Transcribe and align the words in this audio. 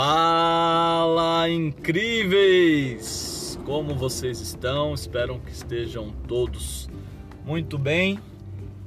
Fala 0.00 1.50
incríveis! 1.50 3.18
Como 3.66 3.96
vocês 3.96 4.40
estão? 4.40 4.94
Espero 4.94 5.40
que 5.40 5.50
estejam 5.50 6.12
todos 6.28 6.88
muito 7.44 7.76
bem. 7.76 8.20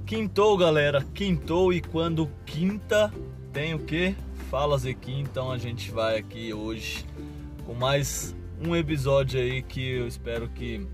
Quintou, 0.06 0.56
galera, 0.56 1.06
quintou 1.14 1.74
e 1.74 1.82
quando 1.82 2.30
quinta 2.46 3.14
tem 3.52 3.74
o 3.74 3.80
que? 3.80 4.16
Fala 4.50 4.78
Zequim, 4.78 5.20
então 5.20 5.52
a 5.52 5.58
gente 5.58 5.92
vai 5.92 6.18
aqui 6.18 6.54
hoje 6.54 7.06
com 7.66 7.74
mais 7.74 8.34
um 8.66 8.74
episódio 8.74 9.38
aí 9.38 9.62
que 9.62 9.86
eu 9.86 10.08
espero 10.08 10.48
que 10.48 10.88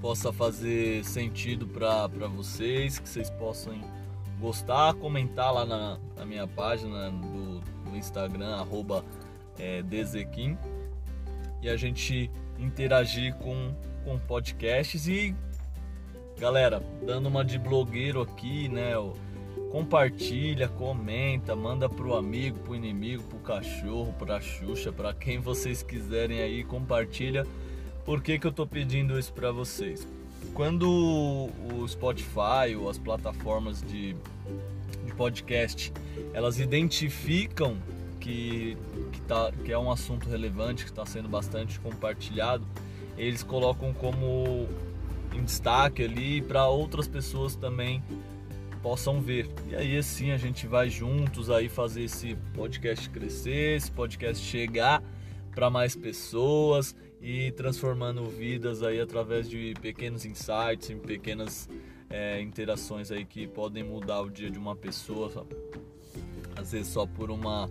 possa 0.00 0.32
fazer 0.32 1.04
sentido 1.04 1.66
para 1.66 2.06
vocês, 2.28 3.00
que 3.00 3.08
vocês 3.08 3.28
possam 3.28 3.74
gostar, 4.38 4.94
comentar 4.94 5.52
lá 5.52 5.66
na, 5.66 5.98
na 6.16 6.24
minha 6.24 6.46
página 6.46 7.10
do, 7.10 7.45
do 7.96 7.98
Instagram, 7.98 8.56
arroba 8.56 9.04
é, 9.58 9.82
Dezequim, 9.82 10.56
e 11.62 11.68
a 11.68 11.76
gente 11.76 12.30
interagir 12.58 13.34
com, 13.36 13.74
com 14.04 14.18
podcasts 14.18 15.08
e 15.08 15.34
galera, 16.38 16.82
dando 17.04 17.26
uma 17.26 17.44
de 17.44 17.58
blogueiro 17.58 18.20
aqui, 18.20 18.68
né? 18.68 18.92
Compartilha, 19.70 20.68
comenta, 20.68 21.56
manda 21.56 21.88
pro 21.88 22.14
amigo, 22.14 22.58
pro 22.60 22.74
inimigo, 22.74 23.22
pro 23.24 23.38
cachorro, 23.38 24.14
pra 24.18 24.40
Xuxa, 24.40 24.92
pra 24.92 25.12
quem 25.12 25.38
vocês 25.38 25.82
quiserem 25.82 26.40
aí, 26.40 26.62
compartilha. 26.62 27.46
Por 28.04 28.22
que, 28.22 28.38
que 28.38 28.46
eu 28.46 28.52
tô 28.52 28.66
pedindo 28.66 29.18
isso 29.18 29.32
para 29.32 29.50
vocês? 29.50 30.06
Quando 30.54 30.88
o 30.88 31.88
Spotify 31.88 32.76
ou 32.78 32.88
as 32.88 32.98
plataformas 32.98 33.82
de 33.82 34.14
podcast 35.16 35.92
elas 36.32 36.58
identificam 36.58 37.78
que, 38.20 38.76
que, 39.12 39.20
tá, 39.22 39.52
que 39.64 39.72
é 39.72 39.78
um 39.78 39.90
assunto 39.90 40.28
relevante, 40.28 40.84
que 40.84 40.90
está 40.90 41.06
sendo 41.06 41.28
bastante 41.28 41.78
compartilhado, 41.80 42.66
eles 43.16 43.42
colocam 43.42 43.92
como 43.94 44.68
em 45.34 45.44
destaque 45.44 46.02
ali 46.02 46.42
para 46.42 46.66
outras 46.68 47.06
pessoas 47.06 47.54
também 47.56 48.02
possam 48.82 49.20
ver. 49.20 49.48
E 49.68 49.74
aí 49.74 49.96
assim 49.96 50.30
a 50.30 50.36
gente 50.36 50.66
vai 50.66 50.88
juntos 50.88 51.50
aí 51.50 51.68
fazer 51.68 52.04
esse 52.04 52.36
podcast 52.54 53.08
crescer, 53.10 53.76
esse 53.76 53.90
podcast 53.90 54.44
chegar 54.44 55.02
para 55.54 55.70
mais 55.70 55.96
pessoas 55.96 56.94
e 57.20 57.50
transformando 57.52 58.24
vidas 58.26 58.82
aí 58.82 59.00
através 59.00 59.48
de 59.48 59.74
pequenos 59.80 60.24
insights, 60.26 60.90
em 60.90 60.98
pequenas 60.98 61.68
é, 62.10 62.40
interações 62.40 63.10
aí 63.10 63.24
que 63.24 63.46
podem 63.46 63.82
mudar 63.82 64.22
o 64.22 64.30
dia 64.30 64.50
de 64.50 64.58
uma 64.58 64.74
pessoa, 64.74 65.46
às 66.56 66.72
vezes 66.72 66.88
só 66.88 67.06
por 67.06 67.30
uma, 67.30 67.68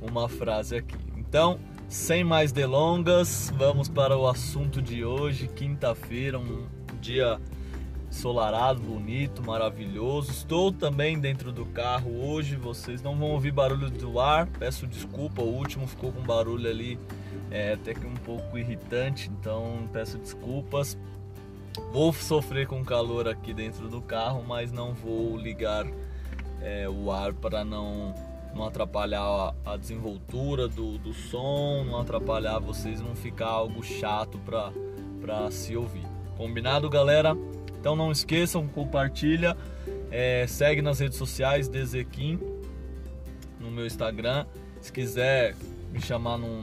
uma 0.00 0.28
frase 0.28 0.76
aqui. 0.76 0.96
Então, 1.16 1.58
sem 1.88 2.24
mais 2.24 2.52
delongas, 2.52 3.52
vamos 3.56 3.88
para 3.88 4.16
o 4.16 4.26
assunto 4.26 4.82
de 4.82 5.04
hoje, 5.04 5.48
quinta-feira, 5.48 6.38
um 6.38 6.66
dia 7.00 7.40
ensolarado, 8.10 8.80
bonito, 8.80 9.42
maravilhoso. 9.42 10.30
Estou 10.30 10.72
também 10.72 11.18
dentro 11.18 11.52
do 11.52 11.66
carro 11.66 12.28
hoje, 12.28 12.56
vocês 12.56 13.02
não 13.02 13.16
vão 13.16 13.30
ouvir 13.30 13.52
barulho 13.52 13.90
do 13.90 14.18
ar, 14.18 14.46
peço 14.46 14.86
desculpa, 14.86 15.42
o 15.42 15.54
último 15.54 15.86
ficou 15.86 16.12
com 16.12 16.22
barulho 16.22 16.68
ali 16.68 16.98
é 17.50 17.74
até 17.74 17.94
que 17.94 18.06
um 18.06 18.14
pouco 18.14 18.58
irritante, 18.58 19.30
então 19.30 19.88
peço 19.92 20.18
desculpas. 20.18 20.98
Vou 21.92 22.12
sofrer 22.12 22.66
com 22.66 22.84
calor 22.84 23.28
aqui 23.28 23.52
dentro 23.52 23.88
do 23.88 24.00
carro, 24.00 24.42
mas 24.46 24.72
não 24.72 24.94
vou 24.94 25.36
ligar 25.36 25.86
é, 26.62 26.88
o 26.88 27.10
ar 27.10 27.32
para 27.34 27.64
não, 27.64 28.14
não 28.54 28.66
atrapalhar 28.66 29.22
a, 29.22 29.54
a 29.72 29.76
desenvoltura 29.76 30.68
do, 30.68 30.98
do 30.98 31.12
som, 31.12 31.84
não 31.84 32.00
atrapalhar 32.00 32.58
vocês, 32.58 33.00
não 33.00 33.14
ficar 33.14 33.48
algo 33.48 33.82
chato 33.82 34.38
para 34.38 35.50
se 35.50 35.76
ouvir. 35.76 36.06
Combinado, 36.36 36.88
galera? 36.88 37.36
Então 37.78 37.94
não 37.94 38.10
esqueçam, 38.10 38.66
compartilha, 38.66 39.56
é, 40.10 40.46
segue 40.46 40.82
nas 40.82 40.98
redes 40.98 41.18
sociais, 41.18 41.68
Dezequim, 41.68 42.38
no 43.60 43.70
meu 43.70 43.86
Instagram. 43.86 44.46
Se 44.80 44.90
quiser 44.90 45.54
me 45.92 46.00
chamar 46.00 46.38
num 46.38 46.62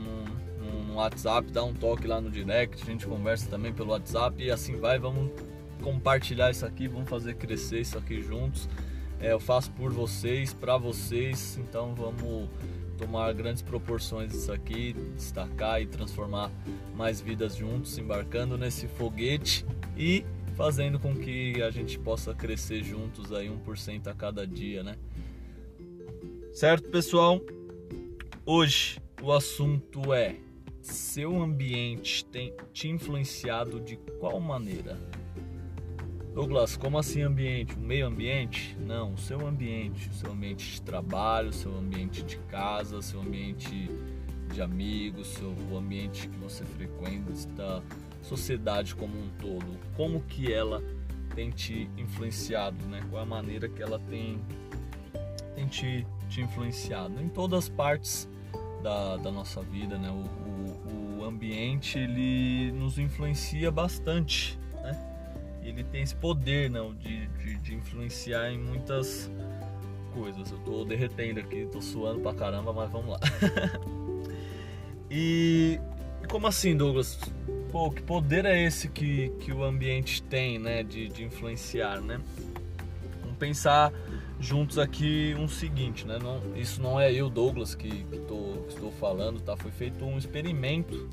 WhatsApp, 0.96 1.50
dá 1.50 1.64
um 1.64 1.72
toque 1.72 2.06
lá 2.06 2.20
no 2.20 2.30
direct, 2.30 2.82
a 2.82 2.86
gente 2.86 3.06
conversa 3.06 3.48
também 3.48 3.72
pelo 3.72 3.90
WhatsApp 3.90 4.42
e 4.42 4.50
assim 4.50 4.76
vai, 4.76 4.98
vamos 4.98 5.30
compartilhar 5.82 6.50
isso 6.50 6.64
aqui, 6.64 6.88
vamos 6.88 7.08
fazer 7.08 7.34
crescer 7.34 7.80
isso 7.80 7.98
aqui 7.98 8.22
juntos. 8.22 8.68
É, 9.20 9.32
eu 9.32 9.40
faço 9.40 9.70
por 9.72 9.92
vocês, 9.92 10.52
para 10.52 10.76
vocês, 10.76 11.58
então 11.58 11.94
vamos 11.94 12.48
tomar 12.98 13.32
grandes 13.32 13.62
proporções 13.62 14.34
isso 14.34 14.52
aqui, 14.52 14.94
destacar 15.14 15.80
e 15.80 15.86
transformar 15.86 16.50
mais 16.94 17.20
vidas 17.20 17.56
juntos, 17.56 17.96
embarcando 17.98 18.56
nesse 18.56 18.86
foguete 18.86 19.64
e 19.96 20.24
fazendo 20.56 20.98
com 20.98 21.14
que 21.14 21.62
a 21.62 21.70
gente 21.70 21.98
possa 21.98 22.34
crescer 22.34 22.82
juntos 22.82 23.32
aí 23.32 23.48
1% 23.48 24.06
a 24.06 24.14
cada 24.14 24.46
dia, 24.46 24.82
né? 24.82 24.96
Certo, 26.52 26.88
pessoal? 26.88 27.40
Hoje 28.46 29.00
o 29.20 29.32
assunto 29.32 30.12
é 30.12 30.36
seu 30.84 31.42
ambiente 31.42 32.26
tem 32.26 32.54
te 32.72 32.88
influenciado 32.88 33.80
de 33.80 33.96
qual 34.20 34.38
maneira? 34.38 34.98
Douglas, 36.34 36.76
como 36.76 36.98
assim 36.98 37.22
ambiente? 37.22 37.74
O 37.74 37.80
meio 37.80 38.06
ambiente? 38.06 38.76
Não, 38.78 39.14
o 39.14 39.18
seu 39.18 39.46
ambiente, 39.46 40.10
o 40.10 40.12
seu 40.12 40.32
ambiente 40.32 40.72
de 40.72 40.82
trabalho, 40.82 41.48
o 41.48 41.52
seu 41.52 41.74
ambiente 41.74 42.22
de 42.22 42.36
casa, 42.38 42.98
o 42.98 43.02
seu 43.02 43.20
ambiente 43.20 43.90
de 44.52 44.60
amigos, 44.60 45.28
seu, 45.28 45.54
o 45.70 45.78
ambiente 45.78 46.28
que 46.28 46.36
você 46.36 46.64
frequenta, 46.64 47.82
sociedade 48.20 48.94
como 48.94 49.16
um 49.16 49.30
todo. 49.40 49.78
Como 49.96 50.20
que 50.20 50.52
ela 50.52 50.82
tem 51.34 51.50
te 51.50 51.88
influenciado, 51.96 52.84
né? 52.86 53.02
Qual 53.08 53.20
é 53.20 53.22
a 53.22 53.26
maneira 53.26 53.68
que 53.68 53.82
ela 53.82 53.98
tem, 54.00 54.38
tem 55.54 55.66
te, 55.66 56.06
te 56.28 56.42
influenciado? 56.42 57.22
Em 57.22 57.28
todas 57.28 57.64
as 57.64 57.68
partes 57.70 58.28
da, 58.84 59.16
da 59.16 59.32
nossa 59.32 59.62
vida, 59.62 59.96
né? 59.96 60.10
O, 60.10 60.50
o, 60.50 60.53
ambiente 61.34 61.98
ele 61.98 62.70
nos 62.72 62.96
influencia 62.96 63.70
bastante, 63.70 64.58
né? 64.80 64.96
Ele 65.62 65.82
tem 65.82 66.02
esse 66.02 66.14
poder, 66.14 66.70
não, 66.70 66.94
de, 66.94 67.26
de, 67.26 67.56
de 67.56 67.74
influenciar 67.74 68.50
em 68.50 68.58
muitas 68.58 69.30
coisas. 70.14 70.50
Eu 70.50 70.58
tô 70.58 70.84
derretendo 70.84 71.40
aqui, 71.40 71.66
tô 71.72 71.82
suando 71.82 72.20
pra 72.20 72.32
caramba, 72.32 72.72
mas 72.72 72.90
vamos 72.90 73.10
lá. 73.10 73.20
e, 75.10 75.80
e, 76.22 76.26
como 76.28 76.46
assim, 76.46 76.76
Douglas? 76.76 77.18
Pô, 77.72 77.90
que 77.90 78.02
poder 78.02 78.44
é 78.44 78.62
esse 78.62 78.88
que, 78.88 79.30
que 79.40 79.52
o 79.52 79.64
ambiente 79.64 80.22
tem, 80.22 80.58
né? 80.58 80.82
De, 80.84 81.08
de 81.08 81.24
influenciar, 81.24 82.00
né? 82.00 82.20
Vamos 83.22 83.36
pensar 83.38 83.92
juntos 84.38 84.78
aqui 84.78 85.34
um 85.38 85.48
seguinte, 85.48 86.06
né? 86.06 86.18
Não, 86.22 86.40
isso 86.56 86.80
não 86.80 87.00
é 87.00 87.12
eu, 87.12 87.28
Douglas, 87.28 87.74
que, 87.74 87.88
que, 87.88 88.18
tô, 88.20 88.62
que 88.68 88.74
estou 88.74 88.92
falando, 88.92 89.40
tá? 89.40 89.56
Foi 89.56 89.70
feito 89.70 90.04
um 90.04 90.18
experimento 90.18 91.08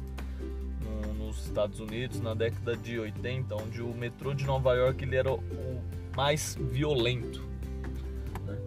Estados 1.51 1.81
Unidos 1.81 2.21
na 2.21 2.33
década 2.33 2.77
de 2.77 2.97
80, 2.97 3.53
onde 3.55 3.81
o 3.81 3.93
metrô 3.93 4.33
de 4.33 4.45
Nova 4.45 4.73
York 4.73 5.03
ele 5.03 5.17
era 5.17 5.31
o 5.31 5.81
mais 6.15 6.57
violento. 6.71 7.45
Né? 8.45 8.57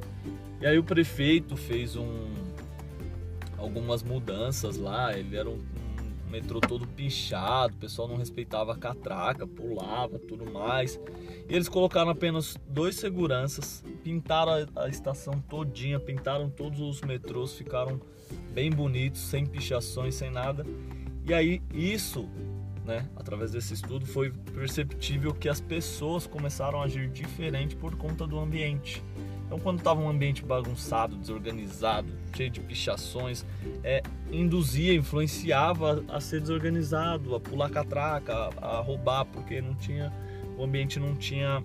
E 0.61 0.67
aí 0.67 0.78
o 0.78 0.84
prefeito 0.84 1.56
fez 1.56 1.97
um, 1.97 2.34
algumas 3.56 4.03
mudanças 4.03 4.77
lá, 4.77 5.17
ele 5.19 5.34
era 5.34 5.49
um, 5.49 5.55
um 5.55 6.31
metrô 6.31 6.61
todo 6.61 6.87
pichado, 6.87 7.75
o 7.75 7.78
pessoal 7.78 8.06
não 8.06 8.17
respeitava 8.17 8.75
a 8.75 8.77
catraca, 8.77 9.47
pulava, 9.47 10.19
tudo 10.19 10.50
mais. 10.53 11.00
E 11.49 11.55
eles 11.55 11.71
colocaram 11.71 12.11
apenas 12.11 12.55
dois 12.69 12.97
seguranças, 12.97 13.83
pintaram 14.03 14.53
a, 14.76 14.85
a 14.85 14.88
estação 14.88 15.41
todinha, 15.49 15.99
pintaram 15.99 16.50
todos 16.50 16.81
os 16.81 17.00
metrôs, 17.00 17.55
ficaram 17.55 17.99
bem 18.53 18.70
bonitos, 18.70 19.23
sem 19.23 19.47
pichações, 19.47 20.14
sem 20.17 20.31
nada. 20.31 20.67
E 21.26 21.32
aí 21.32 21.62
isso, 21.73 22.29
né, 22.84 23.06
através 23.16 23.52
desse 23.52 23.75
estudo, 23.75 24.06
foi 24.06 24.31
perceptível 24.31 25.32
que 25.32 25.48
as 25.48 25.60
pessoas 25.60 26.26
começaram 26.26 26.81
a 26.81 26.84
agir 26.84 27.08
diferente 27.08 27.75
por 27.75 27.96
conta 27.96 28.26
do 28.26 28.38
ambiente. 28.38 29.02
Então, 29.46 29.58
quando 29.58 29.78
estava 29.78 30.00
um 30.00 30.08
ambiente 30.08 30.44
bagunçado, 30.44 31.16
desorganizado, 31.16 32.08
cheio 32.34 32.50
de 32.50 32.60
pichações, 32.60 33.44
é, 33.82 34.02
induzia, 34.31 34.94
influenciava 34.94 36.04
a 36.08 36.20
ser 36.20 36.40
desorganizado, 36.40 37.34
a 37.34 37.40
pular 37.40 37.70
catraca, 37.70 38.50
a, 38.60 38.78
a 38.78 38.81
roubar, 38.81 39.25
porque 39.26 39.60
não 39.60 39.75
tinha 39.75 40.12
o 40.56 40.62
ambiente 40.62 41.00
não 41.00 41.16
tinha 41.16 41.64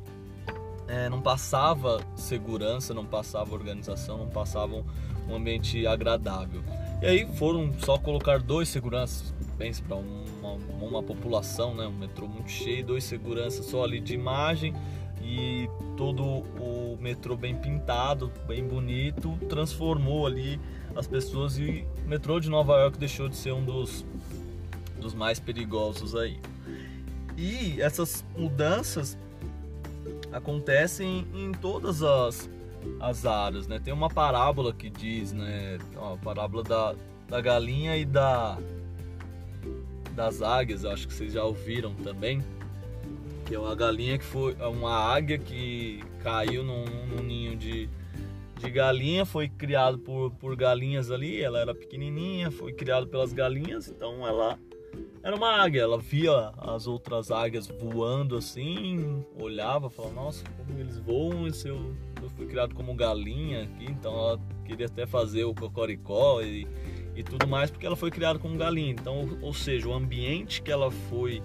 é, 0.88 1.07
não 1.07 1.21
passava 1.21 2.01
segurança, 2.16 2.94
não 2.94 3.06
passava 3.06 3.54
organização, 3.54 4.18
não 4.18 4.27
passava 4.27 4.83
um 5.27 5.36
ambiente 5.36 5.86
agradável. 5.86 6.63
E 7.01 7.06
aí 7.06 7.27
foram 7.36 7.71
só 7.80 7.98
colocar 8.00 8.39
dois 8.39 8.69
seguranças, 8.69 9.33
pense 9.60 9.84
para 9.84 9.98
uma, 9.98 10.54
uma 10.82 11.04
população, 11.04 11.76
né, 11.76 11.86
um 11.86 11.92
metrô 11.92 12.28
muito 12.30 12.50
cheio, 12.50 12.84
dois 12.86 13.04
seguranças 13.04 13.66
só 13.66 13.84
ali 13.84 14.00
de 14.00 14.14
imagem 14.14 14.74
e 15.22 15.70
todo 15.98 16.24
o 16.24 16.98
metrô 17.00 17.36
bem 17.36 17.54
pintado, 17.54 18.32
bem 18.48 18.66
bonito, 18.66 19.38
transformou 19.50 20.26
ali 20.26 20.60
as 20.96 21.06
pessoas 21.06 21.60
e 21.60 21.86
o 22.06 22.08
metrô 22.08 22.40
de 22.40 22.50
Nova 22.50 22.80
York 22.80 22.98
deixou 22.98 23.28
de 23.28 23.36
ser 23.36 23.52
um 23.52 23.64
dos, 23.64 24.06
dos 25.00 25.14
mais 25.14 25.40
perigosos 25.42 26.16
aí. 26.16 26.40
E 27.38 27.82
essas 27.82 28.24
mudanças 28.38 29.18
acontecem 30.32 31.28
em 31.34 31.52
todas 31.52 32.02
as, 32.02 32.50
as 33.00 33.26
áreas, 33.26 33.68
né? 33.68 33.80
Tem 33.80 33.94
uma 33.94 34.10
parábola 34.10 34.74
que 34.74 34.90
diz, 34.90 35.32
né? 35.32 35.78
A 35.96 36.18
parábola 36.18 36.64
da, 36.64 36.96
da 37.28 37.42
galinha 37.42 37.96
e 37.96 38.06
da 38.06 38.58
das 40.19 40.42
águias, 40.42 40.83
acho 40.83 41.07
que 41.07 41.13
vocês 41.13 41.31
já 41.31 41.45
ouviram 41.45 41.94
também, 41.95 42.44
que 43.45 43.56
é 43.56 43.60
uma 43.60 43.74
galinha 43.74 44.18
que 44.18 44.25
foi 44.25 44.54
uma 44.56 44.94
águia 44.94 45.38
que 45.38 46.04
caiu 46.21 46.62
num, 46.62 46.83
num 46.83 47.24
ninho 47.24 47.56
de, 47.56 47.89
de 48.57 48.69
galinha, 48.69 49.25
foi 49.25 49.48
criado 49.48 49.98
por, 49.98 50.31
por 50.31 50.57
galinhas 50.57 51.10
ali, 51.10 51.42
ela 51.42 51.57
era 51.57 51.74
pequenininha, 51.74 52.51
foi 52.51 52.74
criado 52.74 53.07
pelas 53.07 53.31
galinhas, 53.31 53.88
então 53.88 54.27
ela 54.27 54.60
era 55.24 55.33
uma 55.33 55.51
águia, 55.51 55.83
ela 55.83 55.98
via 55.98 56.51
as 56.57 56.86
outras 56.86 57.31
águias 57.31 57.68
voando 57.68 58.36
assim, 58.36 59.24
olhava, 59.38 59.89
falava, 59.89 60.16
nossa, 60.16 60.44
como 60.57 60.77
eles 60.77 60.98
voam, 60.98 61.48
esse 61.48 61.69
eu, 61.69 61.95
eu 62.21 62.30
fui 62.31 62.45
criado 62.45 62.75
como 62.75 62.94
galinha 62.94 63.63
aqui, 63.63 63.86
então 63.86 64.13
ela 64.13 64.39
queria 64.66 64.88
até 64.88 65.07
fazer 65.07 65.45
o 65.45 65.56
cocoricó 65.56 66.42
e, 66.42 66.68
e 67.19 67.24
tudo 67.24 67.45
mais, 67.45 67.69
porque 67.69 67.86
ela 67.86 67.98
foi 67.98 68.10
criada 68.10 68.39
como 68.39 68.57
galinha. 68.57 68.92
Então, 68.92 69.38
ou 69.42 69.54
seja, 69.54 69.89
o 69.89 69.94
ambiente 69.94 70.62
que 70.62 70.71
ela 70.71 70.89
foi 70.89 71.44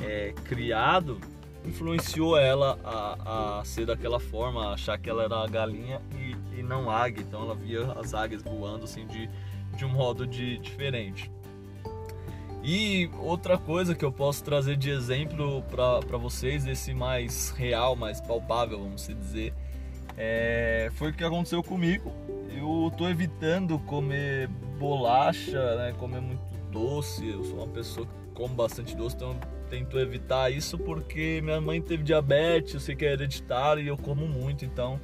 é, 0.00 0.32
criado 0.44 1.18
influenciou 1.64 2.38
ela 2.38 2.78
a, 2.84 3.58
a, 3.58 3.64
ser 3.64 3.84
daquela 3.84 4.20
forma, 4.20 4.68
a 4.68 4.74
achar 4.74 4.96
que 4.96 5.10
ela 5.10 5.24
era 5.24 5.44
galinha 5.48 6.00
e, 6.16 6.60
e 6.60 6.62
não 6.62 6.88
águia. 6.88 7.24
Então 7.26 7.42
ela 7.42 7.54
via 7.56 7.92
as 7.92 8.14
águias 8.14 8.44
voando 8.44 8.84
assim 8.84 9.06
de, 9.08 9.28
de 9.76 9.84
um 9.84 9.88
modo 9.88 10.24
de, 10.24 10.56
diferente. 10.58 11.28
E 12.62 13.10
outra 13.18 13.58
coisa 13.58 13.96
que 13.96 14.04
eu 14.04 14.12
posso 14.12 14.44
trazer 14.44 14.76
de 14.76 14.88
exemplo 14.88 15.62
para 15.62 16.16
vocês, 16.16 16.64
esse 16.64 16.94
mais 16.94 17.50
real, 17.50 17.96
mais 17.96 18.20
palpável, 18.20 18.78
vamos 18.78 19.08
dizer, 19.08 19.52
é, 20.16 20.90
foi 20.94 21.10
o 21.10 21.12
que 21.12 21.24
aconteceu 21.24 21.62
comigo. 21.62 22.12
Eu 22.56 22.92
tô 22.96 23.08
evitando 23.08 23.80
comer 23.80 24.48
bolacha, 24.78 25.76
né, 25.76 25.94
comer 25.98 26.20
muito 26.20 26.40
doce. 26.70 27.28
Eu 27.28 27.44
sou 27.44 27.56
uma 27.56 27.68
pessoa 27.68 28.06
que 28.06 28.12
come 28.34 28.54
bastante 28.54 28.96
doce, 28.96 29.16
então 29.16 29.36
tento 29.68 29.98
evitar 29.98 30.50
isso 30.50 30.78
porque 30.78 31.40
minha 31.42 31.60
mãe 31.60 31.80
teve 31.80 32.02
diabetes, 32.02 32.74
eu 32.74 32.80
sei 32.80 32.96
que 32.96 33.04
é 33.04 33.12
hereditário 33.12 33.82
e 33.82 33.88
eu 33.88 33.96
como 33.96 34.26
muito, 34.26 34.64
então 34.64 34.98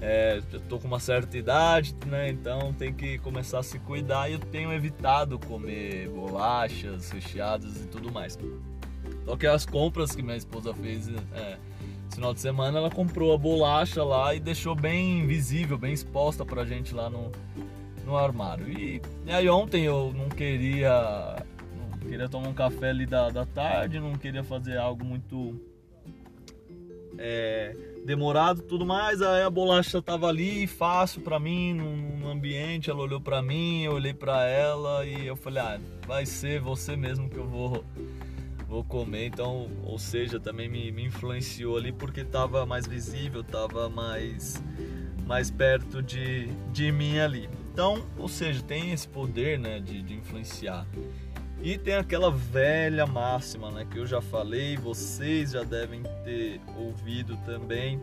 é, 0.00 0.42
eu 0.52 0.60
tô 0.60 0.78
com 0.78 0.86
uma 0.86 1.00
certa 1.00 1.36
idade, 1.38 1.94
né? 2.06 2.28
Então 2.28 2.72
tem 2.72 2.92
que 2.92 3.18
começar 3.18 3.60
a 3.60 3.62
se 3.62 3.78
cuidar 3.78 4.28
e 4.28 4.34
eu 4.34 4.38
tenho 4.38 4.72
evitado 4.72 5.38
comer 5.38 6.08
bolachas, 6.08 7.10
recheadas 7.10 7.80
e 7.80 7.86
tudo 7.86 8.12
mais. 8.12 8.38
Só 9.24 9.36
que 9.36 9.46
as 9.46 9.64
compras 9.64 10.14
que 10.14 10.22
minha 10.22 10.36
esposa 10.36 10.74
fez 10.74 11.08
é, 11.08 11.58
esse 12.06 12.16
final 12.16 12.32
de 12.32 12.40
semana, 12.40 12.78
ela 12.78 12.90
comprou 12.90 13.34
a 13.34 13.38
bolacha 13.38 14.02
lá 14.02 14.34
e 14.34 14.40
deixou 14.40 14.74
bem 14.74 15.26
visível, 15.26 15.76
bem 15.76 15.92
exposta 15.92 16.44
pra 16.44 16.64
gente 16.64 16.94
lá 16.94 17.10
no, 17.10 17.30
no 18.08 18.16
armário. 18.16 18.66
E, 18.68 19.00
e 19.26 19.30
aí 19.30 19.48
ontem 19.48 19.84
eu 19.84 20.12
não 20.16 20.28
queria. 20.28 21.36
Não 21.76 21.98
queria 22.08 22.28
tomar 22.28 22.48
um 22.48 22.54
café 22.54 22.90
ali 22.90 23.04
da, 23.04 23.28
da 23.28 23.44
tarde, 23.44 24.00
não 24.00 24.14
queria 24.14 24.42
fazer 24.42 24.78
algo 24.78 25.04
muito. 25.04 25.60
É, 27.18 27.76
demorado 28.06 28.62
tudo 28.62 28.86
mais, 28.86 29.20
aí 29.20 29.42
a 29.42 29.50
bolacha 29.50 30.00
tava 30.00 30.28
ali, 30.28 30.68
fácil 30.68 31.20
para 31.20 31.38
mim, 31.40 31.74
no, 31.74 32.28
ambiente, 32.28 32.88
ela 32.88 33.00
olhou 33.00 33.20
para 33.20 33.42
mim, 33.42 33.82
eu 33.82 33.94
olhei 33.94 34.14
para 34.14 34.46
ela 34.46 35.04
e 35.04 35.26
eu 35.26 35.34
falei, 35.34 35.60
ah, 35.60 35.80
vai 36.06 36.24
ser 36.24 36.60
você 36.60 36.94
mesmo 36.94 37.28
que 37.28 37.36
eu 37.36 37.46
vou 37.46 37.84
vou 38.68 38.84
comer, 38.84 39.26
então, 39.26 39.68
ou 39.82 39.98
seja, 39.98 40.38
também 40.38 40.68
me, 40.68 40.92
me 40.92 41.06
influenciou 41.06 41.76
ali 41.76 41.90
porque 41.90 42.22
tava 42.22 42.64
mais 42.66 42.86
visível, 42.86 43.42
tava 43.42 43.88
mais 43.88 44.62
mais 45.26 45.50
perto 45.50 46.02
de, 46.02 46.46
de 46.72 46.92
mim 46.92 47.18
ali. 47.18 47.48
Então, 47.78 48.04
ou 48.18 48.26
seja, 48.26 48.60
tem 48.60 48.90
esse 48.90 49.06
poder, 49.06 49.56
né, 49.56 49.78
de, 49.78 50.02
de 50.02 50.14
influenciar. 50.14 50.84
E 51.62 51.78
tem 51.78 51.94
aquela 51.94 52.28
velha 52.28 53.06
máxima, 53.06 53.70
né, 53.70 53.86
que 53.88 54.00
eu 54.00 54.04
já 54.04 54.20
falei, 54.20 54.76
vocês 54.76 55.52
já 55.52 55.62
devem 55.62 56.02
ter 56.24 56.60
ouvido 56.76 57.36
também, 57.46 58.02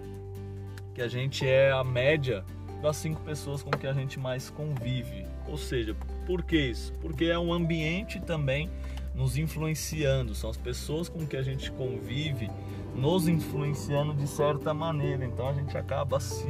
que 0.94 1.01
a 1.01 1.10
gente 1.10 1.45
é 1.45 1.74
a 1.74 1.83
média 1.83 2.45
das 2.81 2.95
cinco 2.95 3.19
pessoas 3.24 3.62
com 3.63 3.69
que 3.69 3.86
a 3.86 3.92
gente 3.92 4.18
mais 4.18 4.50
convive. 4.50 5.27
Ou 5.45 5.57
seja, 5.57 5.94
por 6.25 6.42
que 6.42 6.57
isso? 6.57 6.94
Porque 7.01 7.25
é 7.25 7.38
um 7.38 7.51
ambiente 7.51 8.21
também 8.21 8.69
nos 9.13 9.38
influenciando, 9.38 10.33
são 10.33 10.50
as 10.50 10.57
pessoas 10.57 11.10
com 11.10 11.28
que 11.28 11.36
a 11.36 11.44
gente 11.44 11.69
convive 11.74 12.50
nos 12.95 13.28
influenciando 13.28 14.13
de 14.13 14.25
certa 14.25 14.74
maneira. 14.74 15.25
Então 15.25 15.50
a 15.50 15.54
gente 15.54 15.78
acaba 15.78 16.18
se, 16.21 16.48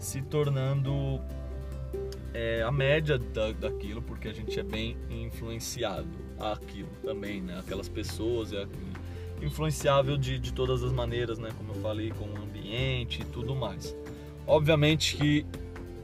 se 0.00 0.20
tornando 0.22 1.20
é, 2.34 2.62
a 2.62 2.70
média 2.70 3.18
da, 3.18 3.52
daquilo, 3.52 4.02
porque 4.02 4.28
a 4.28 4.32
gente 4.32 4.58
é 4.58 4.62
bem 4.62 4.96
influenciado 5.10 6.08
aquilo 6.38 6.88
também, 7.02 7.40
né? 7.40 7.58
Aquelas 7.58 7.88
pessoas, 7.88 8.52
é 8.52 8.66
influenciável 9.42 10.16
de, 10.16 10.38
de 10.38 10.52
todas 10.52 10.82
as 10.82 10.92
maneiras, 10.92 11.38
né? 11.38 11.50
Como 11.56 11.72
eu 11.72 11.82
falei, 11.82 12.10
com 12.10 12.24
o 12.24 12.42
ambiente 12.42 13.22
e 13.22 13.24
tudo 13.24 13.54
mais. 13.54 13.96
Obviamente 14.46 15.16
que 15.16 15.46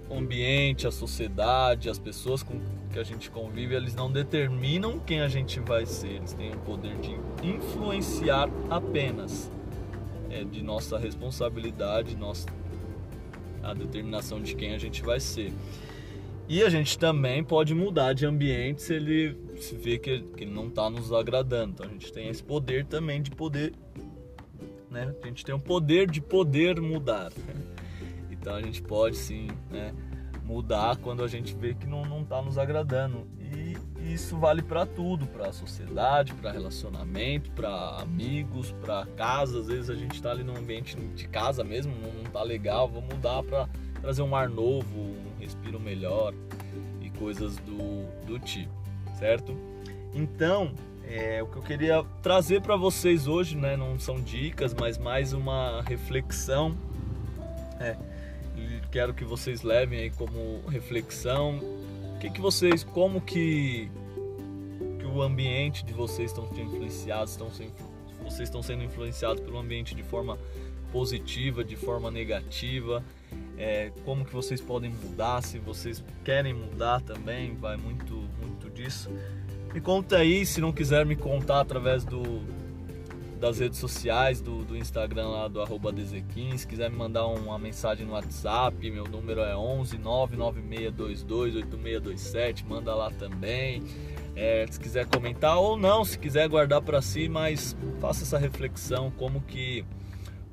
o 0.08 0.18
ambiente, 0.18 0.86
a 0.86 0.90
sociedade, 0.90 1.88
as 1.88 1.98
pessoas 1.98 2.42
com 2.42 2.60
que 2.92 2.98
a 2.98 3.02
gente 3.02 3.30
convive, 3.30 3.74
eles 3.74 3.94
não 3.94 4.10
determinam 4.10 5.00
quem 5.00 5.20
a 5.20 5.28
gente 5.28 5.58
vai 5.58 5.84
ser, 5.84 6.10
eles 6.10 6.32
têm 6.32 6.52
o 6.52 6.58
poder 6.58 6.96
de 6.98 7.16
influenciar 7.42 8.48
apenas. 8.70 9.50
É 10.30 10.44
de 10.44 10.62
nossa 10.62 10.98
responsabilidade, 10.98 12.16
nossa 12.16 12.46
a 13.62 13.72
determinação 13.72 14.40
de 14.40 14.54
quem 14.54 14.74
a 14.74 14.78
gente 14.78 15.02
vai 15.02 15.18
ser. 15.18 15.52
E 16.46 16.62
a 16.62 16.68
gente 16.68 16.98
também 16.98 17.42
pode 17.42 17.74
mudar 17.74 18.12
de 18.12 18.26
ambiente 18.26 18.82
se 18.82 18.94
ele 18.94 19.36
se 19.56 19.74
vê 19.74 19.98
que, 19.98 20.20
que 20.36 20.44
não 20.44 20.68
está 20.68 20.90
nos 20.90 21.10
agradando. 21.12 21.72
Então 21.72 21.86
a 21.86 21.88
gente 21.88 22.12
tem 22.12 22.28
esse 22.28 22.42
poder 22.42 22.84
também 22.84 23.22
de 23.22 23.30
poder, 23.30 23.72
né? 24.90 25.14
A 25.22 25.26
gente 25.26 25.42
tem 25.42 25.54
o 25.54 25.58
poder 25.58 26.10
de 26.10 26.20
poder 26.20 26.80
mudar. 26.80 27.32
Então 28.30 28.56
a 28.56 28.60
gente 28.60 28.82
pode 28.82 29.16
sim, 29.16 29.48
né? 29.70 29.94
Mudar 30.44 30.98
quando 30.98 31.24
a 31.24 31.26
gente 31.26 31.54
vê 31.54 31.72
que 31.72 31.86
não 31.86 32.20
está 32.20 32.42
nos 32.42 32.58
agradando. 32.58 33.26
E 33.40 33.74
isso 34.12 34.36
vale 34.36 34.60
para 34.60 34.84
tudo, 34.84 35.26
para 35.26 35.48
a 35.48 35.52
sociedade, 35.52 36.34
para 36.34 36.52
relacionamento, 36.52 37.50
para 37.52 38.02
amigos, 38.02 38.70
para 38.82 39.06
casa. 39.16 39.60
Às 39.60 39.68
vezes 39.68 39.88
a 39.88 39.94
gente 39.94 40.16
está 40.16 40.30
ali 40.30 40.44
no 40.44 40.54
ambiente 40.54 40.94
de 40.94 41.26
casa 41.26 41.64
mesmo, 41.64 41.94
não, 41.96 42.12
não 42.12 42.24
tá 42.24 42.42
legal, 42.42 42.86
vamos 42.86 43.14
mudar 43.14 43.42
para 43.42 43.66
trazer 44.04 44.20
um 44.20 44.36
ar 44.36 44.50
novo, 44.50 44.86
um 45.00 45.40
respiro 45.40 45.80
melhor 45.80 46.34
e 47.00 47.08
coisas 47.08 47.56
do, 47.56 48.04
do 48.26 48.38
tipo, 48.38 48.70
certo? 49.18 49.56
Então, 50.12 50.74
é, 51.08 51.42
o 51.42 51.46
que 51.46 51.56
eu 51.56 51.62
queria 51.62 52.04
trazer 52.22 52.60
para 52.60 52.76
vocês 52.76 53.26
hoje, 53.26 53.56
né, 53.56 53.78
não 53.78 53.98
são 53.98 54.20
dicas, 54.20 54.74
mas 54.74 54.98
mais 54.98 55.32
uma 55.32 55.80
reflexão. 55.80 56.76
É, 57.80 57.96
quero 58.92 59.14
que 59.14 59.24
vocês 59.24 59.62
levem 59.62 60.00
aí 60.00 60.10
como 60.10 60.60
reflexão. 60.68 61.58
O 62.14 62.18
que, 62.18 62.28
que 62.28 62.42
vocês, 62.42 62.84
como 62.84 63.22
que, 63.22 63.90
que 64.98 65.06
o 65.06 65.22
ambiente 65.22 65.82
de 65.82 65.94
vocês 65.94 66.30
estão 66.30 66.46
sendo 66.48 66.74
influenciados, 66.74 67.30
estão 67.30 67.50
sendo, 67.50 67.72
vocês 68.22 68.50
estão 68.50 68.62
sendo 68.62 68.84
influenciados 68.84 69.40
pelo 69.40 69.56
ambiente 69.56 69.94
de 69.94 70.02
forma 70.02 70.38
positiva, 70.92 71.64
de 71.64 71.74
forma 71.74 72.10
negativa 72.10 73.02
é, 73.58 73.92
como 74.04 74.24
que 74.24 74.32
vocês 74.32 74.60
podem 74.60 74.90
mudar, 74.90 75.42
se 75.42 75.58
vocês 75.58 76.02
querem 76.24 76.52
mudar 76.52 77.00
também, 77.00 77.54
vai 77.54 77.76
muito, 77.76 78.14
muito 78.14 78.70
disso. 78.70 79.10
Me 79.72 79.80
conta 79.80 80.18
aí, 80.18 80.44
se 80.46 80.60
não 80.60 80.72
quiser 80.72 81.04
me 81.04 81.16
contar 81.16 81.60
através 81.60 82.04
do, 82.04 82.42
das 83.40 83.58
redes 83.58 83.78
sociais, 83.78 84.40
do, 84.40 84.64
do 84.64 84.76
Instagram 84.76 85.28
lá 85.28 85.48
do 85.48 85.60
arroba 85.60 85.92
DZ15, 85.92 86.58
se 86.58 86.66
quiser 86.66 86.90
me 86.90 86.96
mandar 86.96 87.26
uma 87.26 87.58
mensagem 87.58 88.06
no 88.06 88.12
WhatsApp, 88.12 88.90
meu 88.90 89.04
número 89.04 89.40
é 89.40 89.56
11 89.56 89.98
99622 89.98 91.56
8627, 91.56 92.66
manda 92.66 92.94
lá 92.94 93.10
também. 93.10 93.82
É, 94.36 94.66
se 94.68 94.80
quiser 94.80 95.06
comentar 95.06 95.58
ou 95.58 95.76
não, 95.76 96.04
se 96.04 96.18
quiser 96.18 96.48
guardar 96.48 96.82
para 96.82 97.00
si, 97.00 97.28
mas 97.28 97.76
faça 98.00 98.24
essa 98.24 98.38
reflexão 98.38 99.10
como 99.10 99.40
que 99.42 99.84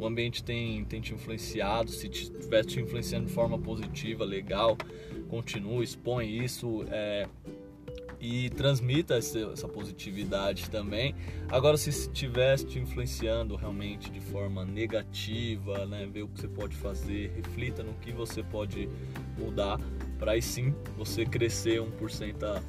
o 0.01 0.07
ambiente 0.07 0.43
tem, 0.43 0.83
tem 0.83 0.99
te 0.99 1.13
influenciado, 1.13 1.91
se 1.91 2.07
estiver 2.07 2.65
te 2.65 2.79
influenciando 2.79 3.27
de 3.27 3.33
forma 3.33 3.59
positiva, 3.59 4.25
legal, 4.25 4.75
continue, 5.29 5.83
expõe 5.83 6.43
isso. 6.43 6.83
É, 6.89 7.27
e 8.19 8.51
transmita 8.51 9.15
essa 9.15 9.67
positividade 9.67 10.69
também. 10.69 11.15
Agora, 11.49 11.75
se 11.75 11.89
estivesse 11.89 12.67
te 12.67 12.77
influenciando 12.77 13.55
realmente 13.55 14.11
de 14.11 14.19
forma 14.19 14.63
negativa, 14.63 15.87
né, 15.87 16.07
ver 16.11 16.21
o 16.21 16.27
que 16.27 16.39
você 16.39 16.47
pode 16.47 16.75
fazer, 16.75 17.31
reflita 17.35 17.81
no 17.81 17.95
que 17.95 18.11
você 18.11 18.43
pode 18.43 18.87
mudar 19.39 19.79
para 20.19 20.33
aí 20.33 20.41
sim 20.41 20.71
você 20.95 21.25
crescer 21.25 21.81
1% 21.81 22.43
a, 22.43 22.61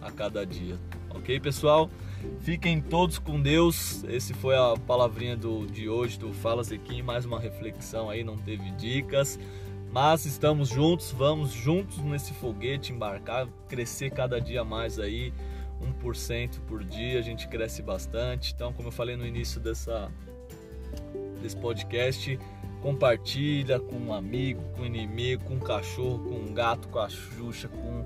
a, 0.00 0.06
a 0.08 0.10
cada 0.10 0.46
dia. 0.46 0.78
Ok, 1.10 1.40
pessoal? 1.40 1.90
Fiquem 2.40 2.80
todos 2.80 3.18
com 3.18 3.40
Deus. 3.40 4.04
Esse 4.04 4.34
foi 4.34 4.56
a 4.56 4.74
palavrinha 4.86 5.36
do, 5.36 5.66
de 5.66 5.88
hoje 5.88 6.18
do 6.18 6.32
Fala 6.32 6.62
Zequim. 6.62 7.02
Mais 7.02 7.24
uma 7.24 7.40
reflexão 7.40 8.10
aí, 8.10 8.22
não 8.22 8.36
teve 8.36 8.70
dicas. 8.72 9.38
Mas 9.90 10.26
estamos 10.26 10.68
juntos, 10.68 11.12
vamos 11.12 11.50
juntos 11.50 11.98
nesse 11.98 12.34
foguete 12.34 12.92
embarcar, 12.92 13.48
crescer 13.68 14.10
cada 14.10 14.38
dia 14.38 14.62
mais 14.62 14.98
aí, 14.98 15.32
1% 16.02 16.60
por 16.68 16.84
dia, 16.84 17.18
a 17.18 17.22
gente 17.22 17.48
cresce 17.48 17.82
bastante. 17.82 18.52
Então, 18.52 18.70
como 18.72 18.88
eu 18.88 18.92
falei 18.92 19.16
no 19.16 19.26
início 19.26 19.58
dessa, 19.58 20.12
desse 21.40 21.56
podcast, 21.56 22.38
compartilha 22.82 23.80
com 23.80 23.96
um 23.96 24.12
amigo, 24.12 24.62
com 24.76 24.82
um 24.82 24.86
inimigo, 24.86 25.44
com 25.44 25.54
um 25.54 25.60
cachorro, 25.60 26.18
com 26.18 26.34
um 26.34 26.52
gato, 26.52 26.88
com 26.88 26.98
a 26.98 27.08
Xuxa, 27.08 27.68
com, 27.68 28.04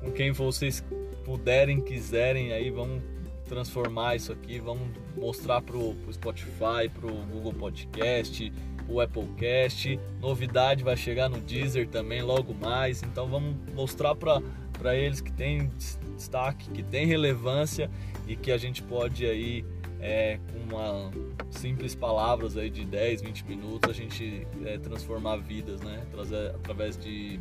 com 0.00 0.10
quem 0.10 0.32
vocês 0.32 0.82
puderem, 1.24 1.80
quiserem, 1.80 2.52
aí 2.52 2.70
vamos 2.70 3.02
transformar 3.46 4.16
isso 4.16 4.32
aqui, 4.32 4.58
vamos 4.58 4.88
mostrar 5.16 5.60
pro, 5.62 5.94
pro 5.94 6.12
Spotify, 6.12 6.88
pro 6.92 7.08
Google 7.08 7.52
Podcast, 7.52 8.52
o 8.88 9.00
Applecast, 9.00 9.98
novidade 10.20 10.84
vai 10.84 10.96
chegar 10.96 11.28
no 11.28 11.40
Deezer 11.40 11.88
também 11.88 12.22
logo 12.22 12.54
mais, 12.54 13.02
então 13.02 13.26
vamos 13.26 13.54
mostrar 13.74 14.14
para 14.14 14.96
eles 14.96 15.20
que 15.20 15.32
tem 15.32 15.70
destaque, 16.16 16.70
que 16.70 16.82
tem 16.82 17.06
relevância 17.06 17.90
e 18.26 18.36
que 18.36 18.50
a 18.50 18.58
gente 18.58 18.82
pode 18.82 19.26
aí 19.26 19.64
é, 20.00 20.38
com 20.52 20.74
uma 20.74 21.10
simples 21.50 21.94
palavras 21.94 22.58
aí 22.58 22.68
de 22.68 22.84
10, 22.84 23.22
20 23.22 23.44
minutos, 23.46 23.88
a 23.88 23.92
gente 23.92 24.46
é, 24.64 24.76
transformar 24.76 25.36
vidas, 25.36 25.80
né? 25.80 26.04
Trazer, 26.10 26.50
através 26.50 26.98
de, 26.98 27.40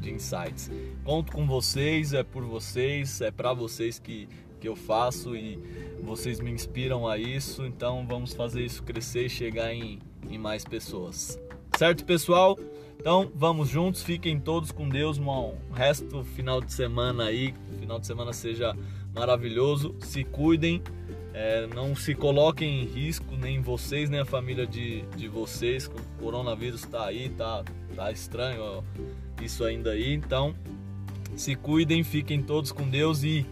de 0.00 0.12
insights. 0.12 0.70
Conto 1.04 1.32
com 1.32 1.46
vocês, 1.46 2.12
é 2.12 2.22
por 2.22 2.44
vocês, 2.44 3.20
é 3.20 3.30
para 3.30 3.52
vocês 3.52 3.98
que, 3.98 4.28
que 4.60 4.68
eu 4.68 4.76
faço 4.76 5.34
e 5.36 5.58
vocês 6.02 6.40
me 6.40 6.50
inspiram 6.50 7.08
a 7.08 7.18
isso, 7.18 7.64
então 7.64 8.06
vamos 8.06 8.34
fazer 8.34 8.64
isso 8.64 8.82
crescer 8.82 9.26
e 9.26 9.30
chegar 9.30 9.72
em, 9.72 9.98
em 10.28 10.38
mais 10.38 10.64
pessoas. 10.64 11.38
Certo, 11.76 12.04
pessoal? 12.04 12.58
Então 12.98 13.30
vamos 13.34 13.68
juntos, 13.68 14.02
fiquem 14.02 14.38
todos 14.38 14.70
com 14.70 14.88
Deus, 14.88 15.18
um 15.18 15.54
resto 15.72 16.24
final 16.24 16.60
de 16.60 16.72
semana 16.72 17.24
aí, 17.24 17.54
final 17.80 17.98
de 17.98 18.06
semana 18.06 18.32
seja 18.32 18.76
maravilhoso, 19.14 19.94
se 20.00 20.24
cuidem 20.24 20.82
é, 21.34 21.66
não 21.66 21.96
se 21.96 22.14
coloquem 22.14 22.82
em 22.82 22.84
risco, 22.84 23.34
nem 23.36 23.60
vocês, 23.60 24.08
nem 24.08 24.20
a 24.20 24.24
família 24.24 24.64
de, 24.64 25.02
de 25.16 25.26
vocês. 25.26 25.86
O 25.88 26.22
coronavírus 26.22 26.84
está 26.84 27.06
aí, 27.06 27.28
tá, 27.28 27.64
tá 27.96 28.12
estranho 28.12 28.62
ó, 28.62 28.82
isso 29.44 29.64
ainda 29.64 29.90
aí. 29.90 30.12
Então, 30.12 30.54
se 31.36 31.54
cuidem, 31.54 32.02
fiquem 32.02 32.42
todos 32.42 32.72
com 32.72 32.88
Deus 32.88 33.22
e 33.22 33.46